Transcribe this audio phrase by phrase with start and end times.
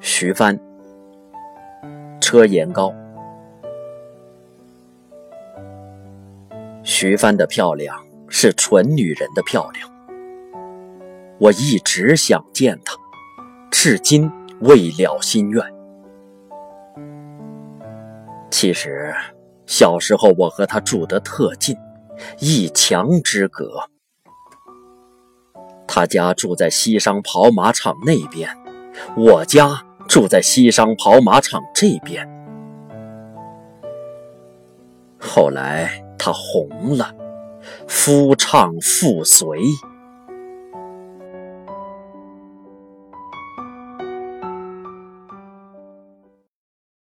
[0.00, 0.58] 徐帆，
[2.20, 2.92] 车颜高。
[6.82, 9.90] 徐帆的漂亮是纯女人的漂亮，
[11.38, 12.94] 我一直想见她，
[13.70, 14.30] 至今
[14.60, 15.64] 未了心愿。
[18.50, 19.14] 其实
[19.64, 21.76] 小时候我和她住得特近，
[22.40, 23.89] 一墙之隔。
[25.92, 28.48] 他家住在西商跑马场那边，
[29.16, 29.82] 我家。
[30.06, 32.28] 住在西商跑马场这边。
[35.20, 37.12] 后来他红了，
[37.86, 39.60] 夫唱妇随。